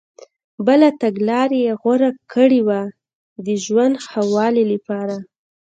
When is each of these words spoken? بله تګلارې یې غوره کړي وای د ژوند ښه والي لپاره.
بله 0.67 0.89
تګلارې 1.01 1.59
یې 1.65 1.73
غوره 1.81 2.09
کړي 2.33 2.61
وای 2.67 2.87
د 3.45 3.47
ژوند 3.63 3.95
ښه 4.07 4.21
والي 4.35 4.63
لپاره. 4.73 5.15